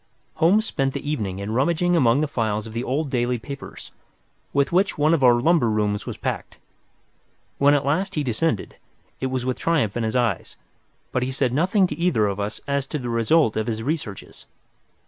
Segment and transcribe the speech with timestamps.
[0.37, 3.91] Holmes spent the evening in rummaging among the files of the old daily papers
[4.51, 6.57] with which one of our lumber rooms was packed.
[7.59, 8.77] When at last he descended,
[9.19, 10.57] it was with triumph in his eyes,
[11.11, 14.47] but he said nothing to either of us as to the result of his researches.